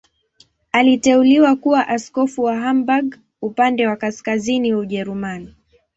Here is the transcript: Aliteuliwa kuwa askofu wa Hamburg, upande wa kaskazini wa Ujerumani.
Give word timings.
Aliteuliwa 0.71 1.55
kuwa 1.55 1.87
askofu 1.87 2.43
wa 2.43 2.55
Hamburg, 2.57 3.15
upande 3.41 3.87
wa 3.87 3.95
kaskazini 3.95 4.73
wa 4.73 4.79
Ujerumani. 4.79 5.55